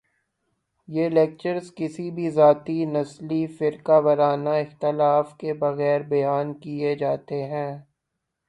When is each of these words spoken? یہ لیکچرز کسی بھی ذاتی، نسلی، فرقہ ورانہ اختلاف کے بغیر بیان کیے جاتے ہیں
یہ 0.89 1.09
لیکچرز 1.09 1.67
کسی 1.77 2.05
بھی 2.15 2.27
ذاتی، 2.37 2.77
نسلی، 2.93 3.41
فرقہ 3.57 3.97
ورانہ 4.05 4.53
اختلاف 4.63 5.27
کے 5.39 5.53
بغیر 5.63 5.99
بیان 6.11 6.47
کیے 6.61 6.95
جاتے 7.01 7.43
ہیں 7.51 7.71